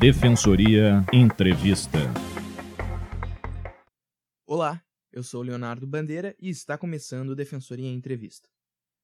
Defensoria 0.00 1.04
Entrevista. 1.12 1.98
Olá, 4.46 4.82
eu 5.12 5.22
sou 5.22 5.42
Leonardo 5.42 5.86
Bandeira 5.86 6.34
e 6.40 6.48
está 6.48 6.78
começando 6.78 7.28
o 7.28 7.34
Defensoria 7.36 7.86
Entrevista. 7.86 8.48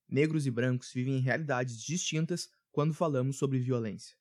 Negros 0.09 0.47
e 0.47 0.51
brancos 0.51 0.91
vivem 0.95 1.19
em 1.19 1.21
realidades 1.21 1.83
distintas 1.83 2.49
quando 2.73 2.95
falamos 2.95 3.37
sobre 3.37 3.59
violência. 3.59 4.17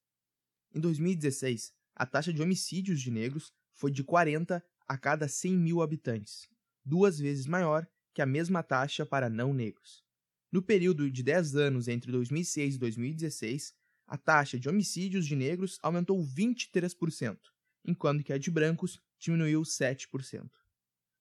Em 0.73 0.81
2016, 0.81 1.71
a 1.95 2.05
taxa 2.05 2.33
de 2.33 2.41
homicídios 2.41 2.99
de 2.99 3.09
negros 3.09 3.53
foi 3.73 3.89
de 3.89 4.03
40 4.03 4.61
a 4.85 4.97
cada 4.97 5.29
100 5.29 5.53
mil 5.53 5.81
habitantes, 5.81 6.49
duas 6.83 7.17
vezes 7.17 7.47
maior 7.47 7.87
que 8.13 8.21
a 8.21 8.25
mesma 8.25 8.61
taxa 8.61 9.05
para 9.05 9.29
não 9.29 9.53
negros. 9.53 10.03
No 10.51 10.61
período 10.61 11.09
de 11.09 11.23
10 11.23 11.55
anos 11.55 11.87
entre 11.87 12.11
2006 12.11 12.75
e 12.75 12.77
2016, 12.77 13.73
a 14.07 14.17
taxa 14.17 14.59
de 14.59 14.69
homicídios 14.69 15.25
de 15.25 15.35
negros 15.35 15.79
aumentou 15.81 16.23
23%, 16.23 17.37
enquanto 17.83 18.23
que 18.23 18.33
a 18.33 18.37
de 18.37 18.51
brancos 18.51 18.99
diminuiu 19.19 19.61
7%. 19.61 20.49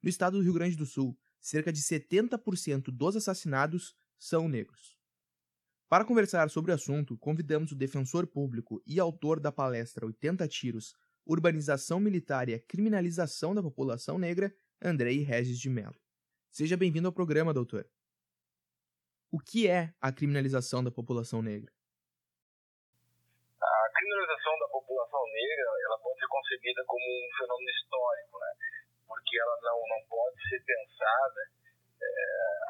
No 0.02 0.08
estado 0.08 0.38
do 0.38 0.42
Rio 0.42 0.52
Grande 0.52 0.76
do 0.76 0.84
Sul, 0.84 1.18
cerca 1.40 1.72
de 1.72 1.80
70% 1.80 2.90
dos 2.90 3.16
assassinados 3.16 3.94
são 4.18 4.48
negros. 4.48 4.98
Para 5.88 6.04
conversar 6.04 6.50
sobre 6.50 6.72
o 6.72 6.74
assunto, 6.74 7.16
convidamos 7.18 7.72
o 7.72 7.76
defensor 7.76 8.26
público 8.26 8.82
e 8.86 8.98
autor 8.98 9.38
da 9.38 9.52
palestra 9.52 10.06
80 10.06 10.46
Tiros 10.48 10.94
Urbanização 11.26 11.98
Militar 11.98 12.48
e 12.48 12.54
a 12.54 12.60
Criminalização 12.60 13.54
da 13.54 13.62
População 13.62 14.18
Negra, 14.18 14.54
Andrei 14.80 15.22
Regis 15.22 15.58
de 15.58 15.70
Mello. 15.70 15.98
Seja 16.50 16.76
bem-vindo 16.76 17.08
ao 17.08 17.12
programa, 17.12 17.54
doutor. 17.54 17.88
O 19.30 19.40
que 19.40 19.66
é 19.66 19.92
a 20.00 20.12
criminalização 20.12 20.84
da 20.84 20.90
população 20.90 21.42
negra? 21.42 21.73
Criminalização 24.14 24.54
da 24.60 24.68
população 24.68 25.24
negra 25.26 25.66
ela 25.90 25.98
pode 25.98 26.20
ser 26.20 26.28
concebida 26.30 26.84
como 26.86 27.02
um 27.02 27.28
fenômeno 27.34 27.70
histórico, 27.70 28.38
né? 28.38 28.50
porque 29.10 29.34
ela 29.42 29.56
não, 29.58 29.78
não 29.90 30.00
pode 30.06 30.38
ser 30.46 30.62
pensada 30.62 31.40
é, 31.98 32.14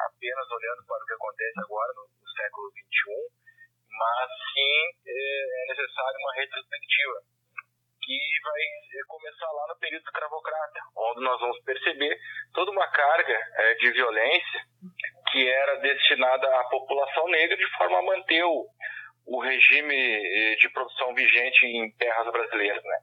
apenas 0.09 0.48
olhando 0.48 0.81
para 0.89 1.05
o 1.05 1.06
que 1.06 1.12
acontece 1.12 1.61
agora 1.61 1.92
no, 2.01 2.05
no 2.09 2.28
século 2.33 2.73
XXI, 2.73 3.28
mas 3.92 4.28
sim 4.56 4.77
é, 5.05 5.20
é 5.20 5.62
necessária 5.69 6.17
uma 6.17 6.33
retrospectiva 6.33 7.19
que 8.05 8.20
vai 8.45 8.61
eh, 8.61 9.05
começar 9.08 9.51
lá 9.53 9.69
no 9.69 9.79
período 9.79 10.05
escravocrata, 10.05 10.81
onde 10.97 11.25
nós 11.25 11.41
vamos 11.41 11.62
perceber 11.64 12.19
toda 12.53 12.70
uma 12.70 12.86
carga 12.89 13.39
é, 13.56 13.75
de 13.75 13.92
violência 13.92 14.61
que 15.33 15.48
era 15.48 15.77
destinada 15.81 16.47
à 16.61 16.64
população 16.69 17.29
negra 17.29 17.56
de 17.56 17.67
forma 17.77 17.98
a 17.98 18.03
manter 18.03 18.45
o, 18.45 18.67
o 19.34 19.40
regime 19.40 19.94
eh, 19.94 20.56
de 20.56 20.68
produção 20.70 21.14
vigente 21.14 21.66
em 21.66 21.90
terras 21.96 22.30
brasileiras. 22.30 22.82
Né? 22.82 22.98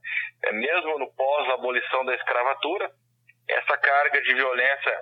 É, 0.46 0.52
mesmo 0.54 1.00
no 1.00 1.14
pós-abolição 1.14 2.06
da 2.06 2.16
escravatura, 2.16 2.90
essa 3.50 3.78
carga 3.78 4.22
de 4.22 4.34
violência 4.34 5.00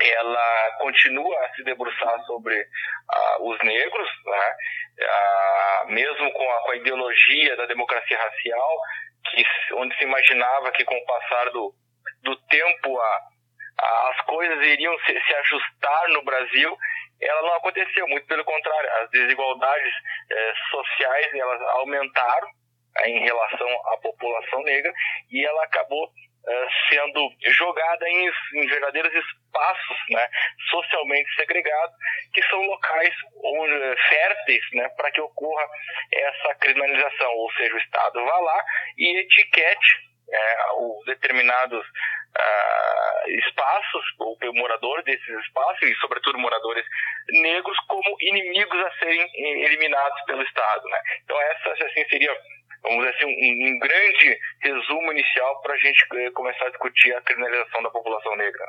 ela 0.00 0.78
continua 0.80 1.44
a 1.44 1.54
se 1.54 1.62
debruçar 1.64 2.18
sobre 2.24 2.58
uh, 2.60 3.50
os 3.50 3.58
negros, 3.62 4.08
né? 4.26 4.56
uh, 5.00 5.92
mesmo 5.92 6.32
com 6.32 6.50
a, 6.50 6.62
com 6.62 6.70
a, 6.72 6.76
ideologia 6.76 7.56
da 7.56 7.66
democracia 7.66 8.18
racial, 8.18 8.70
que, 9.30 9.44
onde 9.74 9.96
se 9.96 10.04
imaginava 10.04 10.72
que 10.72 10.84
com 10.84 10.96
o 10.96 11.06
passar 11.06 11.50
do, 11.50 11.74
do 12.22 12.36
tempo 12.46 12.98
a, 12.98 13.20
a, 13.80 14.08
as 14.10 14.20
coisas 14.26 14.66
iriam 14.66 14.96
se, 15.00 15.20
se, 15.20 15.34
ajustar 15.34 16.08
no 16.08 16.24
Brasil, 16.24 16.76
ela 17.22 17.42
não 17.42 17.54
aconteceu, 17.54 18.06
muito 18.08 18.26
pelo 18.26 18.44
contrário, 18.44 18.90
as 19.02 19.10
desigualdades 19.10 19.92
eh, 20.30 20.52
sociais 20.70 21.34
elas 21.34 21.60
aumentaram 21.78 22.48
em 23.04 23.20
relação 23.20 23.68
à 23.92 23.96
população 23.98 24.62
negra 24.62 24.92
e 25.30 25.44
ela 25.44 25.64
acabou 25.64 26.04
uh, 26.04 26.68
sendo 26.88 27.30
jogada 27.56 28.08
em, 28.08 28.30
em, 28.54 28.66
verdadeiros 28.66 29.12
espaços 29.14 29.96
né, 30.10 30.28
socialmente 30.70 31.34
segregados, 31.36 31.96
que 32.34 32.42
são 32.48 32.60
locais 32.60 33.14
onde, 33.42 33.96
férteis 34.08 34.64
né, 34.74 34.88
para 34.90 35.10
que 35.10 35.20
ocorra 35.20 35.68
essa 36.12 36.54
criminalização, 36.56 37.32
ou 37.32 37.52
seja, 37.52 37.74
o 37.74 37.78
Estado 37.78 38.24
vá 38.24 38.38
lá 38.38 38.64
e 38.98 39.20
etiquete 39.20 40.12
é, 40.32 40.56
os 40.78 41.04
determinados 41.06 41.84
uh, 42.38 43.30
espaços, 43.48 44.04
ou 44.18 44.36
moradores 44.54 45.04
desses 45.04 45.28
espaços, 45.46 45.88
e 45.88 45.94
sobretudo 45.96 46.38
moradores 46.38 46.84
negros, 47.30 47.76
como 47.88 48.16
inimigos 48.20 48.78
a 48.80 48.90
serem 48.98 49.28
eliminados 49.64 50.22
pelo 50.26 50.42
Estado. 50.42 50.84
Né? 50.88 50.98
Então 51.24 51.40
essa 51.40 51.84
assim, 51.84 52.04
seria 52.08 52.36
vamos 52.82 52.98
dizer 52.98 53.16
assim, 53.16 53.26
um, 53.26 53.76
um 53.76 53.78
grande 53.78 54.38
resumo 54.60 55.12
inicial 55.12 55.62
para 55.62 55.74
a 55.74 55.78
gente 55.78 56.04
eh, 56.14 56.30
começar 56.32 56.66
a 56.66 56.70
discutir 56.70 57.14
a 57.14 57.22
criminalização 57.22 57.82
da 57.82 57.90
população 57.90 58.36
negra. 58.36 58.64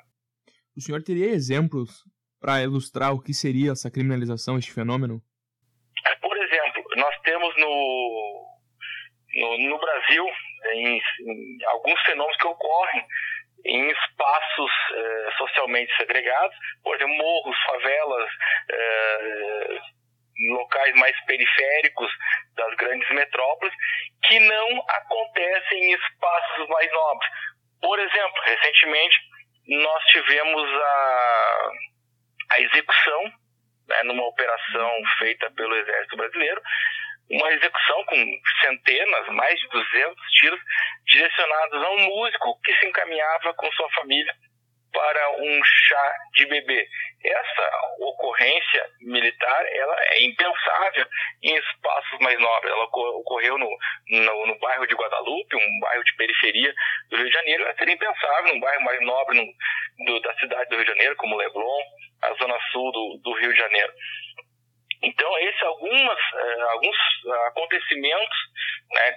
O 0.77 0.81
senhor 0.81 1.01
teria 1.03 1.27
exemplos 1.27 2.03
para 2.39 2.61
ilustrar 2.61 3.13
o 3.13 3.21
que 3.21 3.33
seria 3.33 3.71
essa 3.71 3.89
criminalização, 3.89 4.57
este 4.57 4.71
fenômeno? 4.71 5.21
Por 6.21 6.37
exemplo, 6.37 6.83
nós 6.97 7.15
temos 7.21 7.55
no, 7.57 8.59
no, 9.35 9.69
no 9.69 9.79
Brasil 9.79 10.25
em, 10.73 10.97
em 10.97 11.65
alguns 11.67 11.99
fenômenos 12.01 12.37
que 12.37 12.47
ocorrem 12.47 13.05
em 13.65 13.89
espaços 13.89 14.71
eh, 14.91 15.29
socialmente 15.37 15.95
segregados, 15.95 16.55
por 16.83 16.95
exemplo, 16.95 17.15
morros, 17.15 17.57
favelas, 17.65 18.29
eh, 18.69 19.79
locais 20.51 20.93
mais 20.95 21.19
periféricos 21.25 22.11
das 22.55 22.75
grandes 22.75 23.09
metrópoles, 23.11 23.73
que 24.23 24.39
não 24.39 24.83
acontecem 24.89 25.83
em 25.83 25.93
espaços 25.93 26.67
mais 26.67 26.91
nobres. 26.91 27.29
Por 27.81 27.99
exemplo, 27.99 28.41
recentemente 28.43 29.15
nós 29.67 30.03
tivemos 30.05 30.69
a, 30.81 31.71
a 32.51 32.59
execução, 32.61 33.23
né, 33.87 34.03
numa 34.03 34.25
operação 34.27 34.91
feita 35.19 35.49
pelo 35.51 35.75
Exército 35.75 36.17
Brasileiro, 36.17 36.61
uma 37.33 37.51
execução 37.51 38.05
com 38.05 38.15
centenas, 38.61 39.27
mais 39.29 39.59
de 39.59 39.67
200 39.69 40.31
tiros 40.39 40.59
direcionados 41.05 41.83
a 41.83 41.89
um 41.89 41.99
músico 41.99 42.59
que 42.63 42.73
se 42.75 42.85
encaminhava 42.85 43.53
com 43.53 43.71
sua 43.71 43.89
família 43.91 44.33
para 44.93 45.31
um 45.41 45.61
chá 45.63 46.15
de 46.33 46.45
bebê. 46.45 46.87
Essa 47.25 47.71
ocorrência 47.99 48.85
militar 49.01 49.65
ela 49.65 49.95
é 50.11 50.23
impensável 50.23 51.05
em 51.41 51.55
espaços 51.55 52.19
mais 52.19 52.39
nobres. 52.39 52.71
Ela 52.71 52.83
ocorreu 52.83 53.57
no, 53.57 53.69
no, 54.09 54.47
no, 54.47 54.59
bairro 54.59 54.85
de 54.85 54.93
Guadalupe, 54.93 55.55
um 55.55 55.79
bairro 55.79 56.03
de 56.03 56.15
periferia 56.15 56.73
do 57.09 57.17
Rio 57.17 57.25
de 57.25 57.33
Janeiro. 57.33 57.63
Ela 57.63 57.75
seria 57.75 57.95
impensável 57.95 58.53
num 58.53 58.59
bairro 58.59 58.83
mais 58.83 59.01
nobre 59.01 59.37
no, 59.37 60.05
do, 60.05 60.21
da 60.21 60.33
cidade 60.35 60.69
do 60.69 60.75
Rio 60.75 60.85
de 60.85 60.91
Janeiro, 60.91 61.15
como 61.15 61.37
Leblon, 61.37 61.81
a 62.23 62.33
zona 62.35 62.59
sul 62.71 62.91
do, 62.91 63.21
do 63.23 63.33
Rio 63.39 63.51
de 63.51 63.59
Janeiro. 63.59 63.93
Então, 65.03 65.37
esses 65.39 65.61
algumas, 65.63 66.19
uh, 66.19 66.69
alguns 66.71 66.97
acontecimentos, 67.47 68.37
né, 68.91 69.11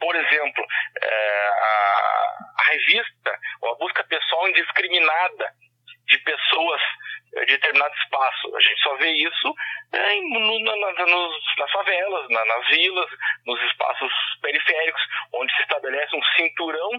por 0.00 0.14
exemplo, 0.14 0.64
a, 1.02 2.36
a, 2.58 2.62
revista 2.70 3.38
ou 3.62 3.72
a 3.72 3.74
busca 3.76 4.04
pessoal 4.04 4.48
indiscriminada 4.48 5.52
de 6.06 6.18
pessoas 6.18 6.80
de 7.32 7.46
determinado 7.46 7.94
espaço. 7.96 8.56
A 8.56 8.60
gente 8.60 8.80
só 8.80 8.94
vê 8.96 9.10
isso 9.10 9.54
no, 9.92 10.58
na, 10.60 11.06
nos, 11.06 11.56
nas 11.58 11.70
favelas, 11.70 12.28
na, 12.30 12.44
nas 12.44 12.68
vilas, 12.68 13.10
nos 13.46 13.60
espaços 13.62 14.12
periféricos, 14.40 15.02
onde 15.34 15.54
se 15.54 15.62
estabelece 15.62 16.16
um 16.16 16.22
cinturão 16.36 16.90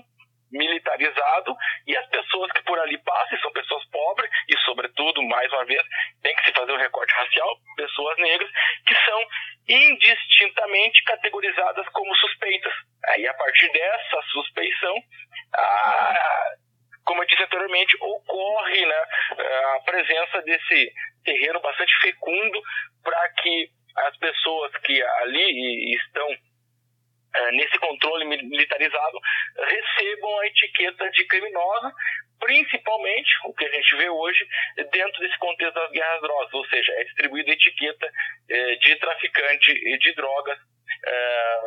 militarizado 0.51 1.55
e 1.87 1.95
as 1.95 2.05
pessoas 2.07 2.51
que 2.51 2.63
por 2.63 2.79
ali 2.79 2.97
passam 2.99 3.39
são 3.39 3.51
pessoas 3.51 3.85
pobres 3.89 4.29
e, 4.47 4.57
sobretudo, 4.59 5.21
mais 5.23 5.51
uma 5.53 5.65
vez, 5.65 5.81
tem 6.21 6.35
que 6.35 6.45
se 6.45 6.53
fazer 6.53 6.71
um 6.71 6.77
recorte 6.77 7.13
racial, 7.13 7.55
pessoas 7.75 8.17
negras, 8.17 8.49
que 8.85 8.95
são 9.05 9.25
indistintamente 9.67 11.03
categorizadas 11.03 11.87
como 11.89 12.15
suspeitas. 12.15 12.73
Aí, 13.05 13.27
a 13.27 13.33
partir 13.33 13.71
dessa 13.71 14.21
suspeição, 14.31 14.95
a, 15.55 16.53
como 17.05 17.23
eu 17.23 17.27
disse 17.27 17.43
anteriormente, 17.43 17.97
ocorre 18.01 18.85
né, 18.85 19.03
a 19.75 19.79
presença 19.85 20.41
desse 20.41 20.91
terreno 21.23 21.59
bastante 21.59 21.93
fecundo 22.01 22.61
para 23.03 23.29
que 23.29 23.69
as 23.97 24.17
pessoas 24.17 24.71
que 24.83 25.01
ali 25.01 25.95
estão 25.95 26.27
nesse 27.51 27.77
controle 27.79 28.25
militarizado 28.25 29.19
recebam 29.57 30.39
a 30.39 30.47
etiqueta 30.47 31.09
de 31.11 31.25
criminosa, 31.27 31.93
principalmente 32.39 33.29
o 33.45 33.53
que 33.53 33.65
a 33.65 33.71
gente 33.71 33.95
vê 33.97 34.09
hoje 34.09 34.47
dentro 34.91 35.19
desse 35.19 35.37
contexto 35.37 35.75
das 35.75 35.91
guerras 35.91 36.21
drogas, 36.21 36.53
ou 36.53 36.65
seja, 36.67 36.91
é 36.93 37.03
distribuída 37.03 37.51
a 37.51 37.53
etiqueta 37.53 38.11
é, 38.49 38.75
de 38.75 38.95
traficante 38.95 39.97
de 39.99 40.15
drogas, 40.15 40.57
é, 41.05 41.59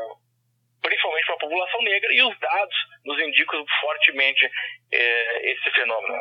principalmente 0.81 1.27
para 1.27 1.35
a 1.35 1.39
população 1.39 1.83
negra, 1.83 2.13
e 2.13 2.23
os 2.23 2.39
dados 2.41 2.77
nos 3.05 3.21
indicam 3.21 3.65
fortemente 3.81 4.51
esse 4.91 5.71
fenômeno. 5.71 6.21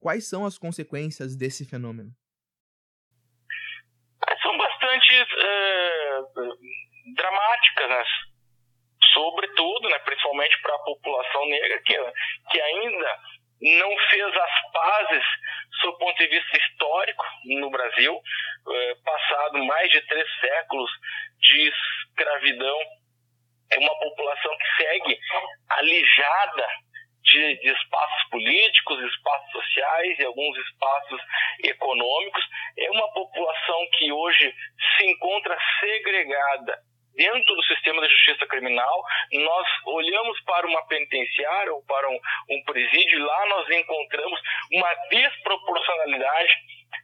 Quais 0.00 0.28
são 0.28 0.44
as 0.44 0.56
consequências 0.58 1.36
desse 1.36 1.68
fenômeno? 1.68 2.10
São 4.40 4.56
bastante 4.56 5.26
dramáticas, 7.14 7.88
né? 7.88 8.04
Sobretudo, 9.12 9.88
né, 9.88 9.98
principalmente 10.00 10.60
para 10.62 10.74
a 10.74 10.80
população 10.80 11.46
negra, 11.46 11.82
que, 11.84 11.96
que 12.50 12.60
ainda 12.60 13.18
não 13.60 13.96
fez 14.08 14.36
as 14.36 14.72
pazes, 14.72 15.24
do 15.82 15.98
ponto 15.98 16.16
de 16.18 16.26
vista 16.28 16.56
histórico, 16.56 17.24
no 17.44 17.70
Brasil, 17.70 18.20
eh, 18.70 18.94
passado 19.04 19.64
mais 19.64 19.90
de 19.90 20.00
três 20.02 20.26
séculos 20.40 20.90
de 21.40 21.70
escravidão, 21.70 22.78
é 23.72 23.78
uma 23.78 23.98
população 23.98 24.56
que 24.58 24.82
segue 24.82 25.18
alijada 25.70 26.68
de, 27.22 27.56
de, 27.60 27.68
espaços 27.68 28.28
políticos, 28.30 29.00
espaços 29.00 29.50
sociais 29.52 30.18
e 30.18 30.24
alguns 30.24 30.58
espaços 30.58 31.20
econômicos. 31.64 32.44
É 32.78 32.90
uma 32.90 33.12
população 33.12 33.86
que 33.96 34.12
hoje 34.12 34.54
se 34.96 35.06
encontra 35.06 35.56
segregada 35.80 36.78
dentro 37.14 37.54
do 37.54 37.62
sistema 37.64 38.02
de 38.02 38.08
justiça 38.08 38.46
criminal, 38.46 39.04
nós 39.32 39.66
olhamos 39.86 40.40
para 40.42 40.66
uma 40.66 40.86
penitenciária 40.86 41.72
ou 41.72 41.82
para 41.84 42.08
um, 42.08 42.18
um 42.50 42.62
presídio 42.64 43.18
e 43.18 43.22
lá 43.22 43.46
nós 43.46 43.70
encontramos 43.70 44.40
uma 44.72 44.94
desproporcionalidade 45.10 46.52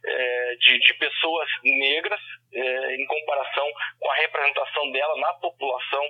é, 0.05 0.55
de, 0.59 0.79
de, 0.79 0.93
pessoas 0.95 1.49
negras 1.63 2.19
é, 2.53 2.95
em 2.95 3.05
comparação 3.05 3.65
com 3.99 4.11
a 4.11 4.15
representação 4.15 4.91
dela 4.91 5.17
na 5.19 5.33
população 5.35 6.03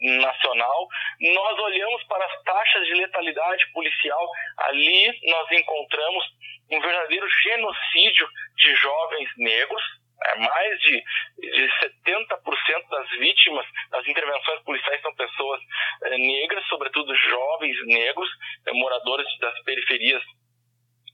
nacional. 0.00 0.88
Nós 1.20 1.58
olhamos 1.58 2.02
para 2.04 2.24
as 2.24 2.42
taxas 2.42 2.86
de 2.86 2.94
letalidade 2.94 3.72
policial, 3.72 4.28
ali 4.58 5.30
nós 5.30 5.50
encontramos 5.52 6.24
um 6.70 6.80
verdadeiro 6.80 7.28
genocídio 7.28 8.28
de 8.56 8.74
jovens 8.76 9.28
negros, 9.36 9.82
é, 10.24 10.38
mais 10.38 10.80
de, 10.80 11.02
de 11.38 11.68
70% 12.06 12.42
das 12.90 13.08
vítimas 13.18 13.66
das 13.90 14.06
intervenções 14.06 14.62
policiais 14.62 15.00
são 15.02 15.14
pessoas 15.14 15.60
é, 16.04 16.18
negras, 16.18 16.66
sobretudo 16.66 17.14
jovens 17.14 17.76
negros, 17.86 18.28
é, 18.66 18.72
moradores 18.72 19.26
das 19.38 19.62
periferias 19.62 20.22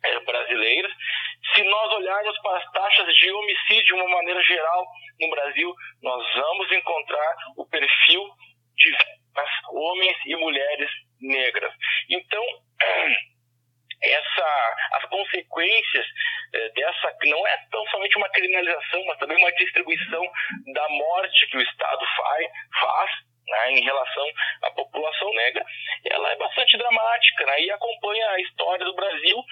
é, 0.05 0.21
brasileiras. 0.21 0.93
Se 1.55 1.63
nós 1.63 1.93
olharmos 1.95 2.39
para 2.41 2.59
as 2.59 2.73
taxas 2.73 3.15
de 3.15 3.31
homicídio 3.31 3.85
de 3.85 3.93
uma 3.95 4.09
maneira 4.09 4.43
geral 4.43 4.87
no 5.21 5.31
Brasil, 5.31 5.75
nós 6.03 6.35
vamos 6.35 6.71
encontrar 6.73 7.37
o 7.57 7.67
perfil 7.67 8.23
de 8.77 8.97
homens 9.73 10.17
e 10.27 10.37
mulheres 10.37 10.91
negras. 11.21 11.73
Então, 12.09 12.45
essa, 14.03 14.77
as 14.93 15.05
consequências 15.07 16.07
dessa 16.89 17.17
não 17.25 17.47
é 17.47 17.57
tão 17.71 17.85
somente 17.87 18.17
uma 18.17 18.29
criminalização, 18.31 19.05
mas 19.07 19.19
também 19.19 19.37
uma 19.37 19.53
distribuição 19.53 20.23
da 20.73 20.89
morte 20.89 21.47
que 21.51 21.57
o 21.57 21.63
Estado 21.63 22.05
faz, 22.17 22.47
faz 22.81 23.11
né, 23.47 23.71
em 23.73 23.83
relação 23.83 24.27
à 24.63 24.71
população 24.71 25.33
negra, 25.33 25.65
ela 26.11 26.33
é 26.33 26.37
bastante 26.37 26.77
dramática 26.77 27.47
né, 27.47 27.61
e 27.63 27.71
acompanha 27.71 28.31
a 28.31 28.41
história 28.41 28.85
do 28.85 28.95
Brasil, 28.95 29.43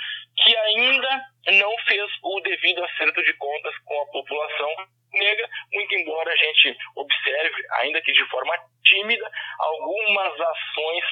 que 0.42 0.56
ainda 0.56 1.22
não 1.52 1.76
fez 1.86 2.06
o 2.22 2.40
devido 2.40 2.84
acerto 2.84 3.22
de 3.22 3.32
contas 3.34 3.74
com 3.84 4.02
a 4.02 4.06
população 4.06 4.70
negra, 5.12 5.48
muito 5.72 5.94
embora 5.94 6.30
a 6.30 6.36
gente 6.36 6.76
observe, 6.94 7.66
ainda 7.80 8.02
que 8.02 8.12
de 8.12 8.24
forma 8.28 8.54
tímida, 8.84 9.30
algumas 9.58 10.40
ações 10.40 11.04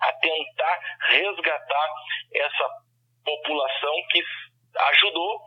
a 0.00 0.12
tentar 0.14 0.80
resgatar 1.10 1.90
essa 2.34 2.68
população 3.24 3.94
que 4.10 4.22
ajudou, 4.76 5.40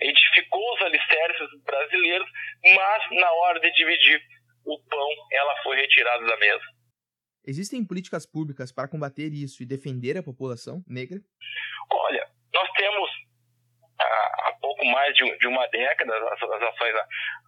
edificou 0.00 0.74
os 0.74 0.82
alicerces 0.82 1.48
brasileiros, 1.64 2.28
mas 2.74 3.10
de 3.70 3.72
dividir 3.76 4.20
o 4.64 4.78
pão, 4.84 5.08
ela 5.32 5.62
foi 5.62 5.76
retirada 5.76 6.24
da 6.26 6.36
mesa. 6.36 6.64
Existem 7.44 7.84
políticas 7.84 8.24
públicas 8.24 8.72
para 8.72 8.88
combater 8.88 9.32
isso 9.32 9.62
e 9.62 9.66
defender 9.66 10.16
a 10.16 10.22
população 10.22 10.82
negra? 10.86 11.18
Olha, 11.90 12.24
nós 12.54 12.70
temos 12.72 13.10
há, 14.00 14.48
há 14.48 14.52
pouco 14.60 14.84
mais 14.86 15.14
de, 15.16 15.38
de, 15.38 15.46
uma 15.48 15.66
década 15.68 16.14
as, 16.16 16.42
as 16.42 16.62
ações 16.62 16.94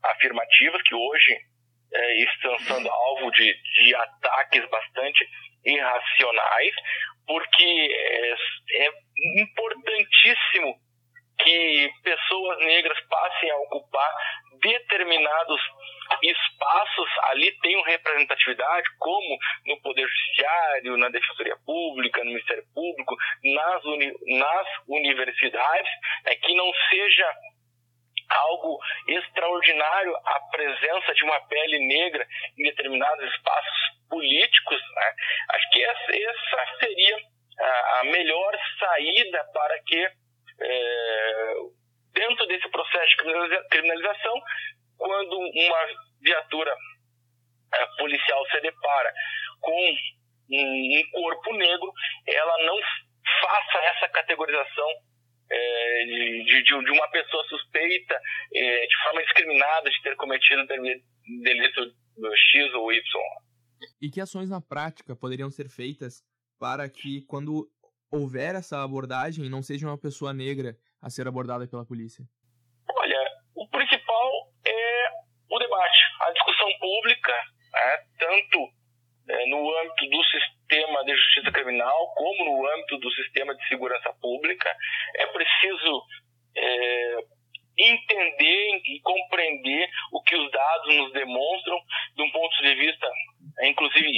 afirmativas 0.02 0.82
que 0.82 0.94
hoje 0.94 1.38
é, 1.92 2.24
estão 2.24 2.58
sendo 2.58 2.90
alvo 2.90 3.30
de, 3.30 3.44
de 3.44 3.94
ataques 3.94 4.68
bastante 4.68 5.28
irracionais, 5.64 6.74
porque 7.26 7.88
é, 7.92 8.32
é 8.32 8.90
importantíssimo 9.40 10.74
que 11.38 11.90
pessoas 12.02 12.58
negras 12.58 12.98
passem 13.08 13.50
a 13.50 13.56
ocupar 13.58 14.14
determinados 14.60 15.60
espaços 16.30 17.10
ali 17.30 17.50
tenham 17.60 17.82
representatividade, 17.82 18.86
como 18.98 19.38
no 19.66 19.80
Poder 19.80 20.06
Judiciário, 20.06 20.96
na 20.96 21.08
Defensoria 21.08 21.56
Pública, 21.64 22.22
no 22.24 22.30
Ministério 22.30 22.64
Público, 22.74 23.16
nas, 23.44 23.84
uni 23.84 24.12
nas 24.38 24.66
universidades, 24.88 25.90
é, 26.26 26.36
que 26.36 26.54
não 26.54 26.70
seja 26.90 27.32
algo 28.30 28.78
extraordinário 29.08 30.16
a 30.16 30.40
presença 30.50 31.14
de 31.14 31.24
uma 31.24 31.40
pele 31.46 31.78
negra 31.86 32.26
em 32.58 32.64
determinados 32.64 33.32
espaços 33.32 33.94
políticos. 34.08 34.80
Né? 34.94 35.12
Acho 35.50 35.70
que 35.70 35.84
essa, 35.84 36.16
essa 36.16 36.78
seria 36.80 37.18
a, 37.60 38.00
a, 38.00 38.04
melhor 38.04 38.58
saída 38.78 39.44
para 39.52 39.82
que, 39.82 40.08
é, 40.60 41.54
dentro 42.12 42.46
desse 42.46 42.68
processo 42.70 43.08
de 43.08 43.68
criminalização, 43.68 44.40
quando 44.96 45.38
uma 45.38 45.86
viatura 46.20 46.74
é, 47.74 47.86
policial 47.98 48.46
se 48.50 48.60
depara 48.60 49.12
com 49.60 49.94
um, 50.50 51.02
corpo 51.12 51.52
negro, 51.54 51.92
ela 52.26 52.66
não 52.66 52.76
faça 53.40 53.78
essa 53.78 54.08
categorização 54.08 54.88
é, 55.50 56.04
de, 56.04 56.62
de, 56.62 56.62
de, 56.62 56.90
uma 56.90 57.08
pessoa 57.08 57.44
suspeita 57.48 58.20
é, 58.54 58.86
de 58.86 59.02
forma 59.02 59.22
discriminada 59.22 59.90
de 59.90 60.02
ter 60.02 60.16
cometido 60.16 60.66
delito 61.42 61.94
X 62.52 62.74
ou 62.74 62.92
Y. 62.92 63.02
E 64.00 64.10
que 64.10 64.20
ações 64.20 64.50
na 64.50 64.60
prática 64.60 65.16
poderiam 65.16 65.50
ser 65.50 65.68
feitas 65.68 66.22
para 66.58 66.88
que, 66.88 67.22
quando 67.26 67.68
houver 68.10 68.54
essa 68.54 68.82
abordagem, 68.82 69.50
não 69.50 69.62
seja 69.62 69.86
uma 69.86 69.98
pessoa 69.98 70.32
negra 70.32 70.76
a 71.02 71.10
ser 71.10 71.26
abordada 71.26 71.66
pela 71.66 71.84
polícia? 71.84 72.24
Olha, 72.96 73.18
o 73.54 73.68
principal 73.68 74.30
é 74.66 75.08
o 75.50 75.58
debate, 75.58 75.98
a 76.20 76.32
discussão 76.32 76.68
pública, 76.78 77.32
né, 77.74 77.98
tanto 78.18 78.68
é, 79.28 79.46
no 79.46 79.78
âmbito 79.78 80.06
do 80.10 80.24
sistema 80.24 81.04
de 81.04 81.14
justiça 81.16 81.52
criminal, 81.52 82.14
como 82.14 82.44
no 82.44 82.66
âmbito 82.68 82.98
do 82.98 83.10
sistema 83.12 83.54
de 83.54 83.68
segurança 83.68 84.12
pública. 84.20 84.74
É 85.16 85.26
preciso 85.26 86.02
é, 86.56 87.16
entender 87.78 88.80
e 88.86 89.00
compreender 89.00 89.88
o 90.12 90.22
que 90.22 90.36
os 90.36 90.50
dados 90.50 90.96
nos 90.96 91.12
demonstram 91.12 91.80
de 92.16 92.22
um 92.22 92.30
ponto 92.30 92.62
de 92.62 92.74
vista, 92.74 93.06
inclusive 93.62 94.08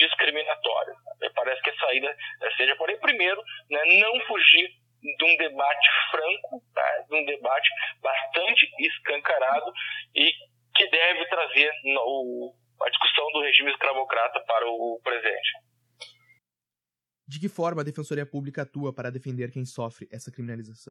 menos 0.00 0.08
discriminatórias. 0.08 0.96
Me 1.20 1.30
parece 1.30 1.62
que 1.62 1.70
a 1.70 1.76
saída 1.76 2.16
é, 2.42 2.50
seja, 2.56 2.76
porém, 2.76 2.98
primeiro, 2.98 3.42
né, 3.70 3.84
não 4.00 4.20
fugir 4.26 4.68
de 5.02 5.24
um 5.24 5.36
debate 5.36 5.88
franco, 6.10 6.62
tá, 6.74 7.04
de 7.08 7.16
um 7.16 7.24
debate 7.24 7.68
bastante 8.02 8.70
escancarado 8.78 9.72
e 10.14 10.32
que 10.74 10.90
deve 10.90 11.26
trazer 11.26 11.72
no, 11.84 12.54
a 12.82 12.90
discussão 12.90 13.32
do 13.32 13.42
regime 13.42 13.70
escravocrata 13.70 14.40
para 14.46 14.66
o 14.66 15.00
presente. 15.02 15.50
De 17.26 17.38
que 17.38 17.48
forma 17.48 17.80
a 17.80 17.84
Defensoria 17.84 18.26
Pública 18.26 18.62
atua 18.62 18.92
para 18.92 19.10
defender 19.10 19.52
quem 19.52 19.64
sofre 19.64 20.08
essa 20.12 20.32
criminalização? 20.32 20.90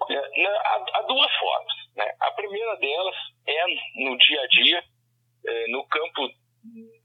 Há, 0.00 1.02
duas 1.08 1.32
formas. 1.36 1.74
Né? 1.96 2.04
A 2.20 2.30
primeira 2.32 2.76
delas 2.76 3.16
é 3.46 3.66
no 4.04 4.16
dia 4.16 4.40
a 4.40 4.46
dia, 4.46 4.84
é, 5.46 5.66
no 5.68 5.86
campo 5.88 6.28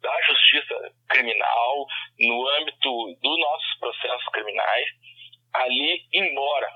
da 0.02 0.22
justiça 0.22 0.94
criminal, 1.10 1.86
no 2.20 2.48
âmbito 2.58 2.90
dos 3.22 3.40
nossos 3.40 3.80
processos 3.80 4.28
criminais. 4.30 4.86
Ali, 5.54 6.06
embora 6.14 6.70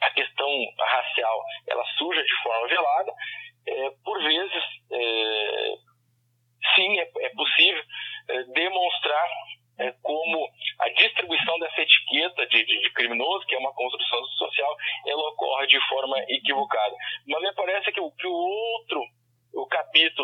a 0.00 0.10
questão 0.10 0.48
racial 0.78 1.42
ela 1.68 1.84
surja 1.98 2.22
de 2.22 2.42
forma 2.42 2.68
velada, 2.68 3.12
é, 3.66 3.90
por 4.04 4.22
vezes, 4.22 4.64
é, 4.92 5.74
sim, 6.74 6.98
é, 6.98 7.10
é 7.20 7.28
possível 7.30 7.82
é, 8.28 8.42
demonstrar 8.44 9.28
é, 9.78 9.92
como 10.02 10.48
a 10.78 10.88
distribuição 10.90 11.58
dessa 11.58 11.80
etiqueta 11.80 12.46
de, 12.46 12.64
de, 12.64 12.80
de, 12.80 12.92
criminoso, 12.92 13.46
que 13.46 13.54
é 13.54 13.58
uma 13.58 13.74
construção 13.74 14.24
social, 14.24 14.76
ela 15.06 15.28
ocorre 15.30 15.66
de 15.66 15.80
forma 15.88 16.16
equivocada. 16.28 16.94
Mas 17.26 17.42
me 17.42 17.52
parece 17.54 17.90
que 17.92 18.00
o, 18.00 18.10
que 18.12 18.26
o 18.26 18.32
outro 18.32 19.04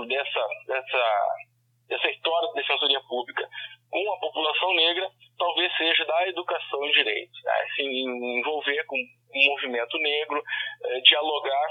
dessa, 0.07 0.49
dessa, 0.67 1.37
dessa 1.91 2.09
história 2.09 2.49
da 2.49 2.55
defensoria 2.55 3.01
pública 3.09 3.47
com 3.91 4.13
a 4.13 4.19
população 4.19 4.73
negra 4.75 5.11
talvez 5.37 5.77
seja 5.77 6.05
da 6.05 6.29
educação 6.29 6.85
em 6.87 6.93
direitos, 6.93 7.43
né? 7.43 7.53
assim, 7.71 8.39
envolver 8.39 8.85
com 8.87 8.97
o 8.97 9.47
movimento 9.51 9.99
negro, 9.99 10.43
eh, 10.85 11.01
dialogar 11.01 11.69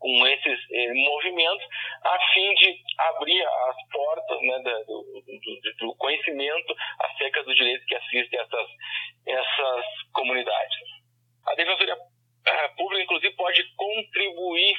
com 0.00 0.26
esses 0.26 0.58
eh, 0.70 0.92
movimentos, 0.92 1.66
a 2.02 2.18
fim 2.34 2.52
de 2.54 2.76
abrir 2.98 3.42
as 3.42 3.76
portas 3.90 4.40
né, 4.42 4.58
do, 4.86 5.22
do, 5.22 5.86
do, 5.86 5.96
conhecimento 5.96 6.74
acerca 7.00 7.42
dos 7.44 7.54
direitos 7.56 7.86
que 7.86 7.94
assistem 7.94 8.40
essas, 8.40 8.68
essas 9.26 9.84
comunidades. 10.12 10.76
A 11.46 11.54
Defensoria 11.54 11.96
eh, 12.46 12.68
Pública, 12.76 13.04
inclusive, 13.04 13.36
pode 13.36 13.62
contribuir 13.76 14.76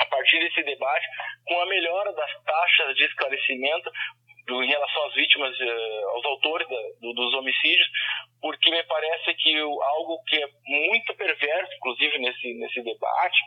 a 0.00 0.06
partir 0.06 0.38
desse 0.38 0.62
debate 0.62 1.06
com 1.44 1.60
a 1.60 1.66
melhora 1.66 2.12
das 2.12 2.30
taxas 2.44 2.96
de 2.96 3.04
esclarecimento 3.04 3.90
em 4.48 4.66
relação 4.66 5.06
às 5.06 5.14
vítimas, 5.14 5.60
eh, 5.60 6.02
aos 6.12 6.24
autores 6.24 6.66
do, 7.00 7.12
dos 7.12 7.34
homicídios, 7.34 7.86
porque 8.40 8.70
me 8.70 8.82
parece 8.84 9.34
que 9.34 9.56
algo 9.58 10.22
que 10.26 10.42
é 10.42 10.48
muito 10.66 11.14
perverso, 11.14 11.72
inclusive 11.74 12.18
nesse, 12.18 12.54
nesse 12.54 12.82
debate, 12.82 13.38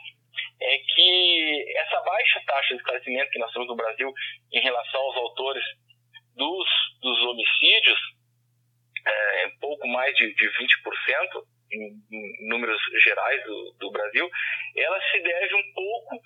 é 0.62 0.78
que 0.78 1.64
essa 1.76 2.00
baixa 2.00 2.42
taxa 2.46 2.68
de 2.74 2.80
esclarecimento 2.80 3.30
que 3.30 3.38
nós 3.38 3.52
temos 3.52 3.68
no 3.68 3.76
Brasil 3.76 4.12
em 4.52 4.60
relação 4.60 5.00
aos 5.00 5.16
autores 5.16 5.64
dos, 6.36 6.68
dos 7.02 7.22
homicídios, 7.22 7.98
é, 9.06 9.48
pouco 9.60 9.86
mais 9.88 10.16
de, 10.16 10.34
de 10.34 10.48
20% 10.48 11.44
em, 11.72 11.92
em 12.12 12.48
números 12.48 12.80
gerais 13.02 13.44
do, 13.44 13.76
do, 13.78 13.90
Brasil, 13.90 14.28
ela 14.76 15.00
se 15.10 15.20
deve 15.20 15.54
um 15.54 15.72
pouco 15.74 16.20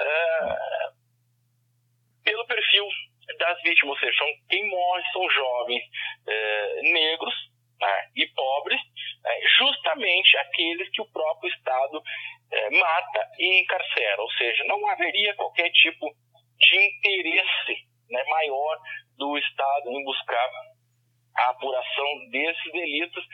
é, 0.00 0.88
pelo 2.24 2.46
perfil 2.46 2.86
das 3.38 3.60
vítimas, 3.62 3.94
ou 3.94 3.98
seja, 3.98 4.18
são, 4.18 4.28
quem 4.48 4.68
morre 4.68 5.02
são 5.12 5.30
jovens 5.30 5.82
é, 6.26 6.80
negros 6.82 7.34
né, 7.80 8.08
e 8.16 8.26
pobres, 8.28 8.80
né, 9.22 9.40
justamente 9.58 10.36
aqueles 10.38 10.88
que 10.90 11.02
o 11.02 11.12
próprio 11.12 11.50
Estado 11.50 12.02
é, 12.52 12.70
mata 12.70 13.28
e 13.38 13.60
encarcera, 13.62 14.22
ou 14.22 14.30
seja, 14.32 14.64
não 14.64 14.86
haveria 14.88 15.34
qualquer 15.34 15.70
tipo 15.70 16.06
de 16.58 16.76
interesse 16.76 17.86
né, 18.10 18.24
maior 18.24 18.78
do 19.18 19.36
Estado 19.38 19.90
em 19.90 20.04
buscar 20.04 20.50
a 21.36 21.50
apuração 21.50 22.30
desses 22.30 22.72
delitos 22.72 23.24